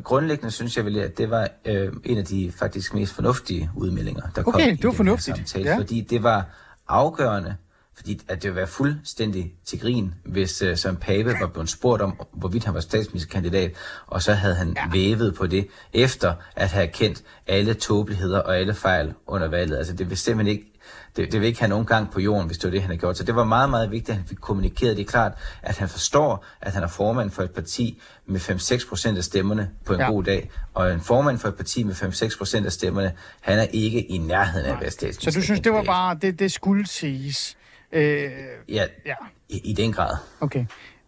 [0.05, 4.23] grundlæggende synes jeg vel, at det var øh, en af de faktisk mest fornuftige udmeldinger,
[4.37, 5.79] der kom Okay, i det var den fornuftigt, samtale, ja.
[5.79, 6.45] fordi det var
[6.89, 7.57] afgørende,
[7.97, 12.03] fordi at det ville være fuldstændig til grin, hvis uh, Søren Pape var blevet spurgt
[12.03, 13.73] om, hvorvidt han var statsministerkandidat,
[14.07, 14.91] og så havde han ja.
[14.93, 19.77] vævet på det, efter at have kendt alle tåbeligheder og alle fejl under valget.
[19.77, 20.74] Altså det vil simpelthen ikke
[21.17, 22.97] det, det vil ikke have nogen gang på jorden, hvis det var det, han har
[22.97, 23.17] gjort.
[23.19, 26.45] Så det var meget, meget vigtigt, at han fik kommunikeret det klart, at han forstår,
[26.61, 30.07] at han er formand for et parti med 5-6 procent af stemmerne på en Ja.
[30.11, 30.51] god dag.
[30.75, 34.19] Og en formand for et parti med 5-6 procent af stemmerne, han er ikke i
[34.19, 35.41] nærheden af at være Så statsminister.
[35.41, 37.57] du synes, det var bare, det, det skulle siges?
[37.93, 38.31] Øh,
[38.69, 39.15] Ja, ja,
[39.49, 40.17] i, i den grad.
[40.41, 40.67] okay.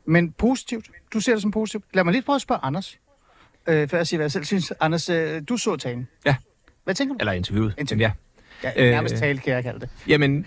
[0.08, 0.86] Men positivt?
[1.12, 1.84] Du ser det som positivt?
[1.94, 2.98] Lad mig lige prøve at spørge Anders.
[3.66, 4.72] Øh, før jeg siger, hvad jeg selv synes.
[4.80, 6.08] Anders, øh, du så talen.
[6.26, 6.36] Ja.
[6.84, 7.18] Hvad tænker du?
[7.20, 7.74] Eller interviewet.
[7.78, 8.08] Interview.
[8.08, 8.12] Ja.
[8.64, 9.88] Ja, Øh, nærmest tale, kan jeg kalde det.
[10.08, 10.46] Jamen,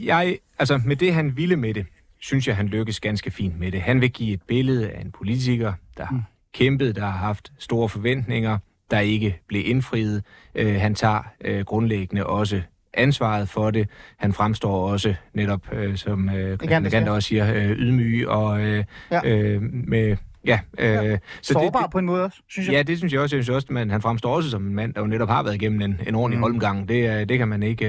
[0.00, 1.86] jeg, altså med det, han ville med det,
[2.18, 3.80] synes jeg, han lykkes ganske fint med det.
[3.82, 6.22] Han vil give et billede af en politiker, der har
[6.54, 8.58] kæmpet, der har haft store forventninger,
[8.90, 10.22] der ikke blev indfriet.
[10.54, 12.62] Øh, han tager øh, grundlæggende også
[12.94, 13.88] ansvaret for det.
[14.16, 19.20] Han fremstår også netop, øh, som øh, Christian også siger, øh, ydmyg og øh, ja.
[19.28, 20.16] øh, med...
[20.46, 21.16] Ja, øh, ja.
[21.42, 22.74] Så Sårbar det, på en måde også, synes jeg.
[22.74, 23.36] Ja, det synes jeg også.
[23.36, 25.54] Jeg synes også, men han fremstår også som en mand, der jo netop har været
[25.54, 26.42] igennem en, en ordentlig mm.
[26.42, 26.88] holdgang.
[26.88, 27.86] Det, øh, det kan man ikke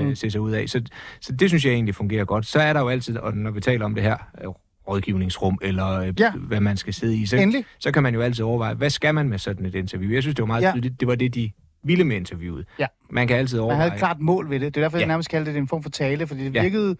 [0.00, 0.14] øh, mm.
[0.14, 0.68] se sig ud af.
[0.68, 0.82] Så,
[1.20, 2.46] så det synes jeg egentlig fungerer godt.
[2.46, 4.48] Så er der jo altid, og når vi taler om det her øh,
[4.88, 6.12] rådgivningsrum, eller øh, Ja.
[6.24, 6.30] ja.
[6.32, 7.64] hvad man skal sidde i, så, Endelig.
[7.78, 10.12] så kan man jo altid overveje, hvad skal man med sådan et interview?
[10.12, 10.66] Jeg synes, det var meget Ja.
[10.66, 10.72] ja.
[10.72, 11.00] tydeligt.
[11.00, 11.50] Det var det, de
[11.84, 12.66] ville med interviewet.
[12.78, 12.86] Ja.
[13.10, 13.80] Man kan altid Man overveje.
[13.82, 14.74] havde et klart mål ved det.
[14.74, 15.08] Det er derfor, jeg Ja.
[15.08, 16.62] nærmest kaldte det en form for tale, fordi det Ja.
[16.62, 16.96] virkede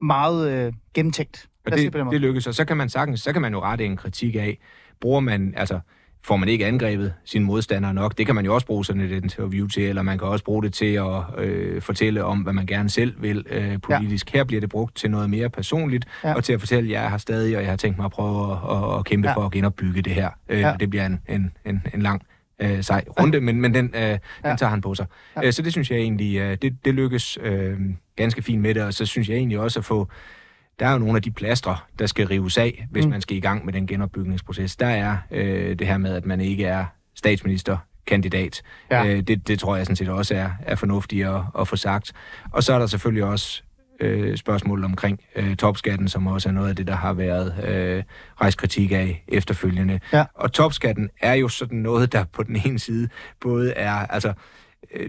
[0.00, 1.48] meget øh, gennemtænkt.
[1.66, 3.96] Og det, det lykkes, og så kan man sagtens, så kan man jo rette en
[3.96, 4.58] kritik af,
[5.00, 5.80] bruger man, altså,
[6.22, 8.18] får man ikke angrebet sine modstandere nok.
[8.18, 10.62] Det kan man jo også bruge sådan et interview til, eller man kan også bruge
[10.62, 14.34] det til at øh, fortælle om, hvad man gerne selv vil øh, politisk.
[14.34, 14.38] Ja.
[14.38, 16.34] Her bliver det brugt til noget mere personligt, Ja.
[16.34, 18.12] og til at fortælle, at jeg er her stadig, og jeg har tænkt mig at
[18.12, 18.58] prøve at,
[18.92, 19.34] at, at kæmpe Ja.
[19.34, 20.30] for at genopbygge det her.
[20.48, 20.74] Øh, Ja.
[20.80, 22.22] Det bliver en, en, en, en lang
[22.62, 24.18] øh, sej runde, men, men den, øh, Ja.
[24.48, 25.06] den tager han på sig.
[25.36, 25.46] Ja.
[25.46, 27.76] Øh, så det synes jeg egentlig, øh, det, det lykkes øh,
[28.16, 30.08] ganske fint med det, og så synes jeg egentlig også at få
[30.78, 33.10] der er jo nogle af de plastre, der skal rives af, hvis Mm.
[33.10, 34.76] man skal i gang med den genopbygningsproces.
[34.76, 36.84] Der er øh, det her med, at man ikke er
[37.14, 38.62] statsministerkandidat.
[38.90, 39.04] Ja.
[39.06, 42.12] Øh, det, det tror jeg sådan set også er, er fornuftigt at, at få sagt.
[42.52, 43.62] Og så er der selvfølgelig også
[44.00, 48.02] øh, spørgsmålet omkring øh, topskatten, som også er noget af det, der har været øh,
[48.40, 50.00] rejst kritik af efterfølgende.
[50.12, 50.24] Ja.
[50.34, 53.08] Og topskatten er jo sådan noget, der på den ene side
[53.40, 53.92] både er...
[53.92, 54.32] altså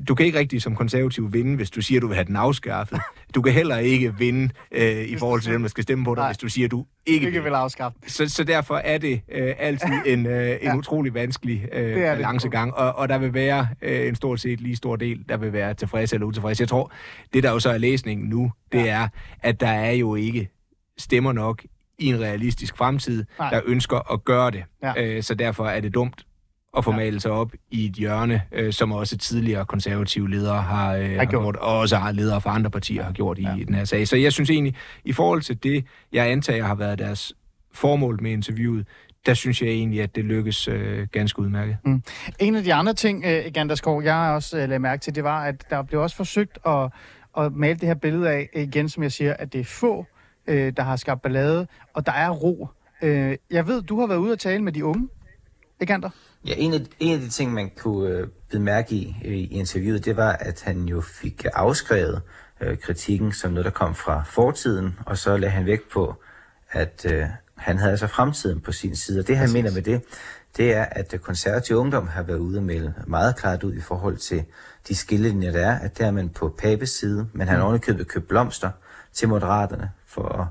[0.07, 2.99] du kan ikke rigtig som konservativ vinde, hvis du siger, du vil have den afskaffet.
[3.35, 6.21] Du kan heller ikke vinde øh, i forhold til dem, der skal stemme på dig,
[6.21, 6.29] Nej.
[6.29, 7.49] Hvis du siger, du ikke Ikke vil.
[7.49, 7.97] afskaffe.
[8.07, 10.75] Så, så derfor er det øh, altid en, øh, en Ja.
[10.75, 14.95] utrolig vanskelig øh, balancegang, og, og der vil være øh, en stort set lige stor
[14.95, 16.59] del, der vil være tilfreds eller utilfreds.
[16.59, 16.91] Jeg tror,
[17.33, 18.85] det der jo så er læsningen nu, det ja.
[19.03, 19.07] er,
[19.39, 20.49] at der er jo ikke
[20.97, 21.63] stemmer nok
[21.99, 23.49] i en realistisk fremtid, Nej.
[23.49, 24.63] der ønsker at gøre det.
[24.83, 25.03] Ja.
[25.03, 26.25] Øh, så derfor er det dumt
[26.77, 26.97] at få Ja.
[26.97, 31.25] malet sig op i et hjørne, øh, som også tidligere konservative ledere har, øh, har
[31.25, 31.55] gjort.
[31.55, 33.55] og også har ledere fra andre partier har gjort i Ja.
[33.67, 34.07] den her sag.
[34.07, 37.33] Så jeg synes egentlig, i forhold til det, jeg antager har været deres
[37.73, 38.87] formål med interviewet,
[39.25, 41.77] der synes jeg egentlig, at det lykkes øh, ganske udmærket.
[42.39, 45.43] En af de andre ting, øh, Ganderskov, jeg også øh, lagde mærke til, det var,
[45.43, 46.89] at der blev også forsøgt at,
[47.37, 50.05] at male det her billede af, igen som jeg siger, at det er få,
[50.47, 52.67] øh, der har skabt ballade, og der er ro.
[53.01, 55.07] Øh, jeg ved, du har været ude og tale med de unge,
[55.81, 56.09] ikke Gander?
[56.45, 59.45] Ja, en af, en af de ting, man kunne øh, bide mærke i øh, i
[59.45, 62.21] interviewet, det var, at han jo fik afskrevet
[62.61, 66.15] øh, kritikken som noget, der kom fra fortiden, og så lagde han vægt på,
[66.71, 69.19] at øh, han havde altså fremtiden på sin side.
[69.19, 70.01] Og det, han mener med det,
[70.57, 73.81] det er, at øh, konservativ ungdom har været ude og melde meget klart ud i
[73.81, 74.43] forhold til
[74.87, 78.07] de skillelinjer, der er, at der er man på Papes side, men han har ovenikøbet
[78.07, 78.71] købt blomster
[79.13, 80.47] til moderaterne for at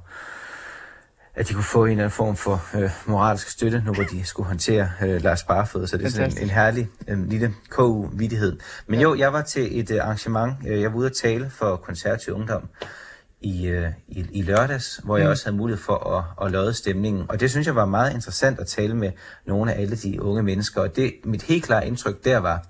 [1.35, 4.25] at de kunne få en eller anden form for øh, moralsk støtte, nu hvor de
[4.25, 5.87] skulle håndtere øh, Lars Barfod.
[5.87, 8.59] Så det er sådan en, en herlig øh, lille KU-vidighed.
[8.87, 10.55] Men jo, jeg var til et øh, arrangement.
[10.67, 12.69] Øh, jeg var ude at tale for konservativ ungdom
[13.41, 17.25] i, øh, i, i lørdags, hvor jeg også havde mulighed for at, at lodde stemningen.
[17.29, 19.13] Og det synes jeg var meget interessant at tale med
[19.47, 20.81] nogle af alle de unge mennesker.
[20.81, 22.67] Og det, mit helt klare indtryk der var,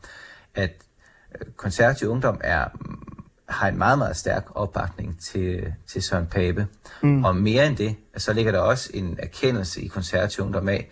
[0.54, 0.72] at
[1.34, 2.64] øh, konservativ ungdom er
[3.48, 6.66] har en meget, meget stærk opbakning til, til Søren Pape.
[7.02, 7.24] Mm.
[7.24, 10.90] Og mere end det, så ligger der også en erkendelse i konservativ ungdom af,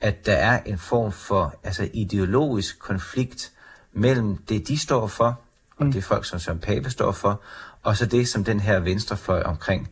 [0.00, 3.52] at der er en form for altså ideologisk konflikt
[3.92, 5.40] mellem det, de står for,
[5.76, 7.40] og det folk, som Søren Pape står for,
[7.82, 9.90] og så det, som den her venstrefløj omkring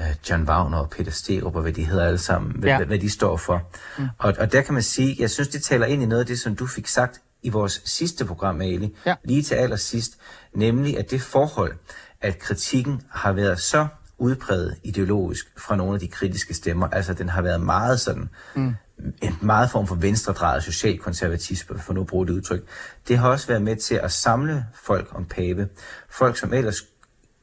[0.00, 2.78] øh, John Wagner og Peter Sterup, og hvad de hedder alle sammen, hvad, Ja.
[2.78, 2.84] ja.
[2.84, 3.62] hvad de står for.
[3.98, 4.08] Mm.
[4.18, 6.40] Og, og der kan man sige, jeg synes, det taler ind i noget af det,
[6.40, 9.14] som du fik sagt i vores sidste program, Ali, Ja.
[9.24, 10.18] lige til allersidst,
[10.54, 11.74] nemlig at det forhold,
[12.20, 13.86] at kritikken har været så
[14.18, 18.74] udpræget ideologisk fra nogle af de kritiske stemmer, altså den har været meget sådan, mm.
[19.22, 22.62] en meget form for venstredrejet socialkonservatisme, for nu at bruge det udtryk,
[23.08, 25.68] det har også været med til at samle folk om Pape,
[26.10, 26.84] folk som ellers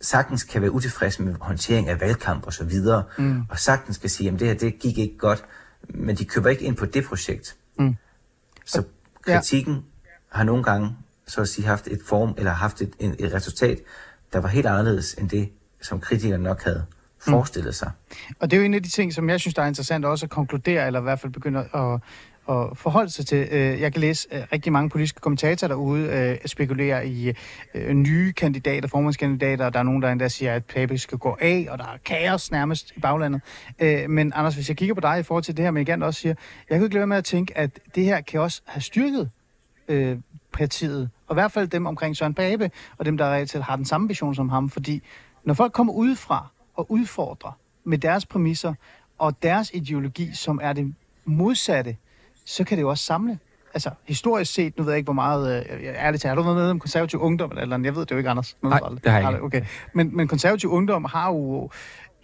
[0.01, 3.41] sagtens kan være utilfredse med håndtering af valgkamp og så videre, mm.
[3.49, 5.43] og sagtens kan sige, at det her det gik ikke godt,
[5.89, 7.55] men de køber ikke ind på det projekt.
[7.79, 7.95] Mm.
[8.65, 8.83] Så
[9.29, 9.37] Ja.
[9.37, 9.85] kritikken
[10.29, 10.95] har nogle gange
[11.27, 13.79] så at sige haft et form, eller haft et, et resultat,
[14.33, 15.49] der var helt anderledes end det,
[15.81, 16.85] som kritikerne nok havde
[17.19, 17.91] forestillet sig.
[18.39, 20.25] Og det er jo en af de ting, som jeg synes, der er interessant også
[20.25, 21.99] at konkludere, eller i hvert fald begynde at,
[22.49, 23.47] at forholde sig til.
[23.51, 27.33] Øh, jeg kan læse øh, rigtig mange politiske kommentatorer derude øh, spekulerer i
[27.93, 31.67] nye kandidater, formandskandidater, og der er nogen, der endda siger, at Pape skal gå af,
[31.69, 33.41] og der er kaos nærmest i baglandet.
[34.09, 36.19] Men Anders, hvis jeg kigger på dig i forhold til det her, men igen også
[36.19, 36.35] siger,
[36.69, 39.29] jeg kunne ikke lade være med at tænke, at det her kan også have styrket
[40.53, 43.75] partiet, og i hvert fald dem omkring Søren Pape, og dem, der reelt set har
[43.75, 45.03] den samme vision som ham, fordi
[45.43, 47.51] når folk kommer udefra og udfordrer
[47.83, 48.73] med deres præmisser
[49.17, 50.93] og deres ideologi, som er det
[51.25, 51.97] modsatte,
[52.49, 53.39] så kan det jo også samle.
[53.73, 56.57] Altså, historisk set, nu ved jeg ikke, hvor meget, øh, ærligt talt, har du været
[56.57, 58.57] med om konservativ ungdom, eller jeg ved det jo ikke, Anders.
[58.61, 59.43] Nej, det har jeg ikke.
[59.43, 59.61] Okay.
[59.93, 61.69] Men, men konservativ ungdom har jo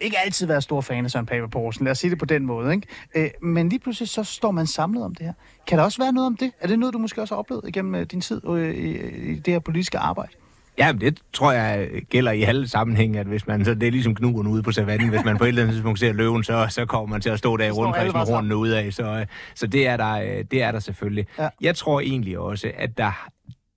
[0.00, 1.84] ikke altid været stor fan af Søren Pape Poulsen.
[1.84, 2.86] Lad os sige det på den måde, ikke?
[3.14, 5.32] Øh, men lige pludselig så står man samlet om det her.
[5.66, 6.52] Kan der også være noget om det?
[6.60, 8.96] Er det noget, du måske også har oplevet igennem øh, din tid øh, i,
[9.32, 10.32] i det her politiske arbejde?
[10.78, 14.14] Ja, det tror jeg gælder i alle sammenhænge, at hvis man, så det er ligesom
[14.14, 16.86] knuren ude på savannen, hvis man på et eller andet tidspunkt ser løven, så, så
[16.86, 19.66] kommer man til at stå der i rundkreds med hornene ud af, så, øh, så
[19.66, 21.26] det, er der, øh, det er der selvfølgelig.
[21.38, 21.48] Ja.
[21.60, 23.28] Jeg tror egentlig også, at der,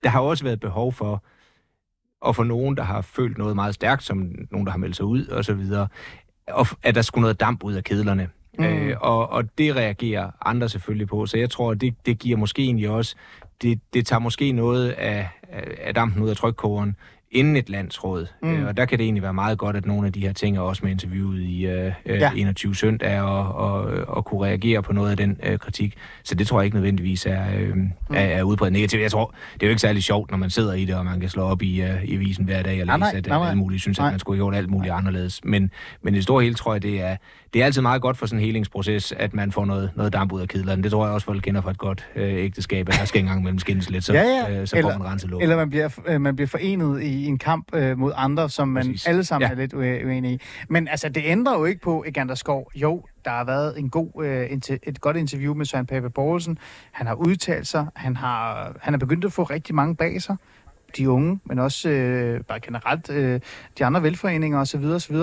[0.02, 1.24] der har også været behov for,
[2.20, 5.04] og for nogen, der har følt noget meget stærkt, som nogen, der har meldt sig
[5.04, 5.88] ud og så videre,
[6.48, 8.28] og at der skulle noget damp ud af kedlerne.
[8.58, 8.64] Mm.
[8.64, 12.36] Øh, og, og det reagerer andre selvfølgelig på, så jeg tror, at det, det giver
[12.36, 13.16] måske egentlig også,
[13.62, 16.96] det, det tager måske noget af, af, dampen ud af trykkogeren,
[17.32, 18.26] inden et landsråd.
[18.42, 18.54] Mm.
[18.54, 20.56] Øh, og der kan det egentlig være meget godt, at nogle af de her ting
[20.56, 22.14] er også med interviewet i øh, Ja.
[22.14, 22.30] ja.
[22.36, 25.94] 21 søndag, og, og, og kunne reagere på noget af den øh, kritik.
[26.24, 27.90] Så det tror jeg ikke nødvendigvis er, øh, mm.
[28.10, 29.02] er, er udbredt negativt.
[29.02, 31.20] Jeg tror, det er jo ikke særlig sjovt, når man sidder i det, og man
[31.20, 33.38] kan slå op i, øh, i avisen hver dag og Nej, læse, nej, at nej,
[33.38, 33.48] nej.
[33.48, 34.06] alle mulige synes, Nej.
[34.06, 35.40] at man skulle have gjort alt muligt anderledes.
[35.44, 35.70] Men,
[36.02, 37.16] men i det store hele tror jeg, det er,
[37.54, 40.32] det er altid meget godt for sådan en helingsproces, at man får noget, noget damp
[40.32, 40.82] ud af kedlerne.
[40.82, 43.42] Det tror jeg også, folk kender fra et godt øh, ægteskab, at der skal engang
[43.42, 44.60] mellem skændes lidt, så, Ja, ja.
[44.60, 45.42] øh, så får man renset luft.
[45.42, 48.86] Eller man bliver, øh, man bliver forenet i en kamp øh, mod andre, som man
[48.86, 49.06] Præcis.
[49.06, 49.52] alle sammen ja.
[49.54, 50.38] Er lidt ue- uenige i.
[50.68, 52.70] Men altså, det ændrer jo ikke på Egander Skov.
[52.74, 56.58] Jo, der har været en god, øh, et godt interview med Søren Pape Poulsen.
[56.92, 57.86] Han har udtalt sig.
[57.96, 60.36] Han har, han er begyndt at få rigtig mange bag sig.
[60.96, 63.40] De unge, men også øh, bare generelt øh,
[63.78, 64.84] de andre velforeninger osv.
[64.84, 65.16] osv.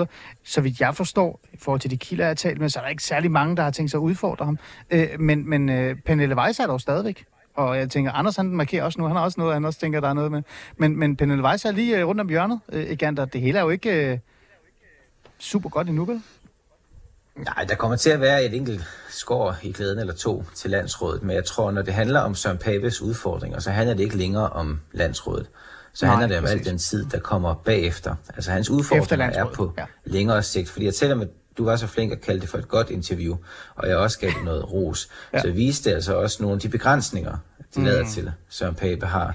[0.44, 2.82] Så vidt jeg forstår, i forhold til de kilder, jeg har talt med, så er
[2.82, 4.58] der ikke særlig mange, der har tænkt sig at udfordre ham.
[4.90, 7.24] Øh, men men øh, Pernille Weiss er der jo stadigvæk.
[7.54, 10.00] Og jeg tænker, Anders han markerer også nu, han har også noget, han også tænker,
[10.00, 10.42] der er noget med.
[10.76, 13.24] Men, men Pernille Weiss er lige øh, rundt om hjørnet, øh, Egander.
[13.24, 14.18] Det hele er jo ikke øh,
[15.38, 16.22] super godt endnu, vel?
[17.44, 21.22] Nej, der kommer til at være et enkelt skår i glæden eller to til landsrådet,
[21.22, 24.48] men jeg tror, når det handler om Søren Papes udfordringer, så handler det ikke længere
[24.48, 25.46] om landsrådet.
[25.92, 26.60] Så Nej, handler det om præcis.
[26.60, 28.14] al den tid, der kommer bagefter.
[28.34, 29.84] Altså hans udfordringer er på ja.
[30.04, 30.68] længere sigt.
[30.70, 33.36] Fordi jeg selvom at du var så flink at kalde det for et godt interview,
[33.74, 35.40] og jeg også gav det noget ros, Ja.
[35.40, 37.36] så viste det altså også nogle af de begrænsninger,
[37.76, 38.08] de lader Mm.
[38.10, 39.34] til, Søren Pape har.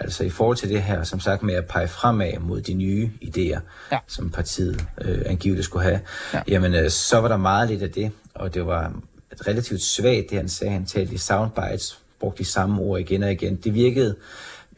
[0.00, 3.10] Altså i forhold til det her, som sagt med at pege fremad mod de nye
[3.22, 3.60] idéer,
[3.92, 3.98] Ja.
[4.06, 6.00] som partiet øh, angiveligt skulle have,
[6.32, 6.38] Ja.
[6.38, 6.42] ja.
[6.48, 8.92] jamen øh, så var der meget lidt af det, og det var
[9.46, 10.72] relativt svagt, det han sagde.
[10.72, 13.56] Han talte i soundbites, brugte de samme ord igen og igen.
[13.56, 14.16] Det virkede...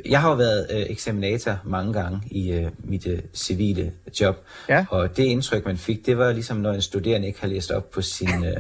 [0.07, 4.37] Jeg har jo været øh, eksaminator mange gange i øh, mit øh, civile job,
[4.69, 4.85] Ja.
[4.91, 7.91] og det indtryk, man fik, det var ligesom, når en studerende ikke har læst op
[7.91, 8.57] på sin, øh,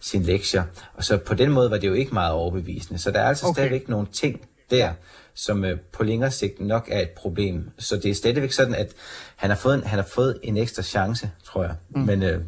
[0.00, 0.62] sin lektier.
[0.94, 2.98] Og så på den måde var det jo ikke meget overbevisende.
[2.98, 3.54] Så der er altså okay.
[3.54, 4.40] stadigvæk nogle ting
[4.70, 4.92] der,
[5.34, 7.70] som øh, på længere sigt nok er et problem.
[7.78, 8.88] Så det er stadigvæk sådan, at
[9.36, 11.74] han har fået en, han har fået en ekstra chance, tror jeg.
[11.90, 12.00] Mm.
[12.00, 12.40] Men, øh,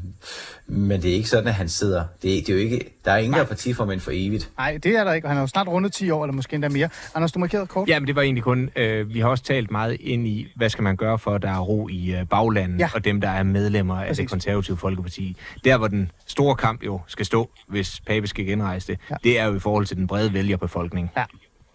[0.66, 2.04] men det er ikke sådan, at han sidder...
[2.22, 4.50] Det er, det er jo ikke, der er ingen, der er partiformand for evigt.
[4.58, 6.54] Nej, det er der ikke, og han er jo snart rundet 10 år, eller måske
[6.54, 6.88] endda mere.
[7.14, 7.88] Anders, du markerede kort.
[7.88, 10.68] Ja, men det var egentlig kun, øh, vi har også talt meget ind i, hvad
[10.70, 12.88] skal man gøre for, at der er ro i øh, baglandet, Ja.
[12.94, 14.18] og dem, der er medlemmer af Præcis.
[14.22, 15.36] det konservative folkeparti.
[15.64, 19.14] Der, hvor den store kamp jo skal stå, hvis Pape skal genrejse det, ja.
[19.24, 21.10] det er jo i forhold til den brede vælgerbefolkning.
[21.16, 21.24] Ja.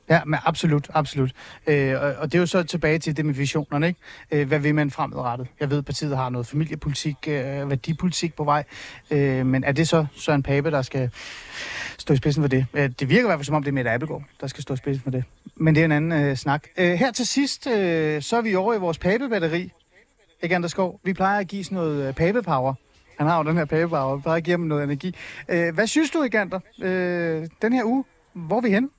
[0.09, 1.31] Ja, men absolut, absolut.
[1.67, 3.99] Øh, og, og det er jo så tilbage til det med visionerne, ikke?
[4.31, 5.47] Øh, hvad vil man fremadrettet?
[5.59, 8.63] Jeg ved, partiet har noget familiepolitik, øh, værdipolitik på vej,
[9.11, 11.09] øh, men er det så Søren Pape, der skal
[11.97, 12.65] stå i spidsen for det?
[12.73, 14.73] Øh, det virker i hvert fald som om, det er Mette Abelgaard, der skal stå
[14.73, 15.23] i spidsen for det.
[15.55, 16.63] Men det er en anden øh, snak.
[16.77, 19.71] Øh, her til sidst, øh, så er vi over i vores Pape-batteri.
[20.43, 20.99] Ikke Anders Skov?
[21.03, 22.73] Vi plejer at give sådan noget øh, power.
[23.17, 24.15] Han har jo den her Pape-power.
[24.15, 25.15] Vi plejer at give ham noget energi.
[25.49, 28.03] Øh, hvad synes du, Egander, øh, den her uge?
[28.33, 28.89] Hvor er vi henne?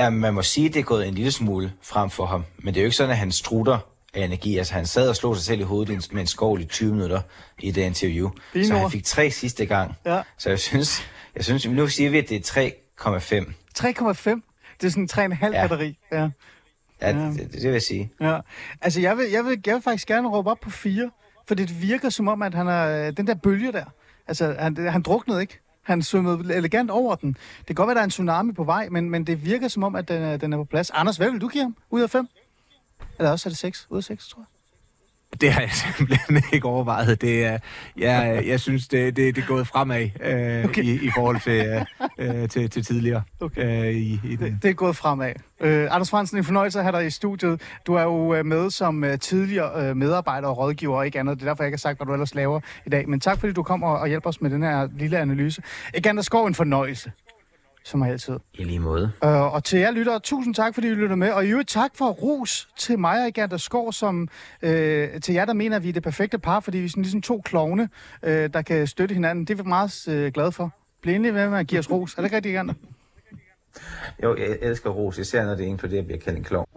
[0.00, 2.44] Ja, man må sige, at det er gået en lille smule frem for ham.
[2.58, 3.78] Men det er jo ikke sådan, at han strutter
[4.14, 4.58] af energi.
[4.58, 7.20] Altså, han sad og slog sig selv i hovedet med en skovl i 20 minutter
[7.58, 8.30] i det interview.
[8.52, 9.94] Fine så han fik tre sidste gang.
[10.06, 10.22] Ja.
[10.38, 13.52] Så jeg synes, jeg synes, nu siger vi, at det er 3,5.
[13.78, 14.40] 3,5.
[14.80, 15.50] Det er sådan 3,5 ja.
[15.50, 15.98] Batteri.
[16.12, 16.16] Ja.
[16.20, 16.28] Ja,
[17.02, 17.12] Ja.
[17.12, 18.12] Det, det, vil jeg sige.
[18.20, 18.38] ja.
[18.82, 21.10] Altså, jeg vil, jeg, vil, jeg vil faktisk gerne råbe op på 4,
[21.48, 23.84] for det virker som om, at han er den der bølge der.
[24.28, 25.60] Altså, han, han druknede ikke.
[25.90, 27.36] Han svømmede elegant over den.
[27.58, 29.84] Det kan godt være, der er en tsunami på vej, men, men det virker som
[29.84, 30.90] om, at den er, den er på plads.
[30.90, 32.28] Anders, hvad vil du give ham ud af 5?
[33.18, 34.46] Eller også er det 6 ud af 6, tror jeg.
[35.40, 37.20] Det har jeg simpelthen ikke overvejet.
[37.20, 37.58] Det er,
[37.96, 40.84] jeg, jeg synes, det, det, det er gået fremad øh, okay.
[40.84, 41.84] i, i forhold til, øh,
[42.48, 43.22] til, til tidligere.
[43.40, 43.86] Okay.
[43.86, 44.52] Øh, i, i den.
[44.52, 45.32] Det, det er gået fremad.
[45.60, 47.60] Øh, Anders Fransen, en fornøjelse at have dig i studiet.
[47.86, 51.36] Du er jo øh, med som øh, tidligere øh, medarbejder og rådgiver og ikke andet.
[51.40, 53.08] Det er derfor, jeg ikke har sagt, hvad du ellers laver i dag.
[53.08, 55.62] Men tak, fordi du kom og, og hjælper os med den her lille analyse.
[55.94, 57.12] Egander Skov, en fornøjelse,
[57.84, 58.36] som altid.
[58.54, 59.12] I lige måde.
[59.24, 61.32] Øh, og til jer lyttere, tusind tak, fordi I lytter med.
[61.32, 64.28] Og i øvrigt tak for ros til mig og Egander Skov, som
[64.62, 67.02] øh, til jer, der mener, at vi er det perfekte par, fordi vi er sådan
[67.02, 67.88] ligesom to klovne,
[68.22, 69.44] øh, der kan støtte hinanden.
[69.44, 70.74] Det er vi meget øh, glade for.
[71.02, 72.12] Bliv endelig med med at give os ros.
[72.14, 72.74] Er det ikke rigtigt, Egander?
[74.22, 76.68] Jo, jeg elsker ros, især når det inkluderer at blive kaldt en klog.